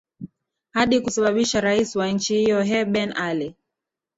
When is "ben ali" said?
2.85-3.55